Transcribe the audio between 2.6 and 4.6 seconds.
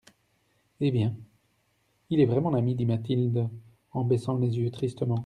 dit Mathilde en baissant les